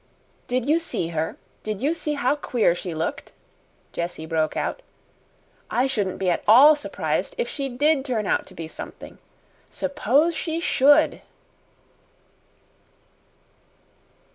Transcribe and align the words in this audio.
"Did 0.47 0.67
you 0.67 0.79
see 0.79 1.09
her? 1.09 1.37
Did 1.61 1.79
you 1.79 1.93
see 1.93 2.13
how 2.15 2.35
queer 2.35 2.73
she 2.73 2.95
looked?" 2.95 3.33
Jessie 3.93 4.25
broke 4.25 4.57
out. 4.57 4.81
"I 5.69 5.85
shouldn't 5.85 6.17
be 6.17 6.31
at 6.31 6.43
all 6.47 6.75
surprised 6.75 7.35
if 7.37 7.47
she 7.47 7.69
did 7.69 8.03
turn 8.03 8.25
out 8.25 8.47
to 8.47 8.55
be 8.55 8.67
something. 8.67 9.19
Suppose 9.69 10.33
she 10.35 10.59
should!" 10.59 11.21